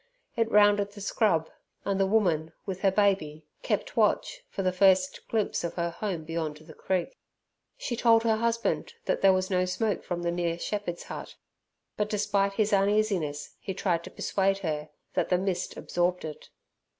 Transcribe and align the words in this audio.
It 0.35 0.49
rounded 0.49 0.93
the 0.93 0.99
scrub, 0.99 1.47
and 1.85 1.99
the 1.99 2.07
woman, 2.07 2.53
with 2.65 2.81
her 2.81 2.89
baby, 2.89 3.45
kept 3.61 3.95
watch 3.95 4.43
for 4.49 4.63
the 4.63 4.71
first 4.71 5.27
glimpse 5.27 5.63
of 5.63 5.75
her 5.75 5.91
home 5.91 6.23
beyond 6.23 6.57
the 6.57 6.73
creek. 6.73 7.19
She 7.77 7.95
told 7.95 8.23
her 8.23 8.37
husband 8.37 8.95
that 9.05 9.21
there 9.21 9.31
was 9.31 9.51
no 9.51 9.65
smoke 9.65 10.03
from 10.03 10.23
the 10.23 10.31
nearer 10.31 10.57
shepherd's 10.57 11.03
hut, 11.03 11.35
but 11.97 12.09
despite 12.09 12.53
his 12.53 12.73
uneasiness 12.73 13.53
he 13.59 13.75
tried 13.75 14.03
to 14.05 14.09
persuade 14.09 14.57
her 14.65 14.89
that 15.13 15.29
the 15.29 15.37
mist 15.37 15.77
absorbed 15.77 16.25
it. 16.25 16.49